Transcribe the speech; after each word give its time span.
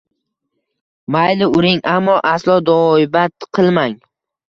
Mayli 1.15 1.51
uring, 1.59 1.83
ammo 1.93 2.17
aslo 2.33 2.59
duoibad 2.73 3.51
qilmang 3.53 3.99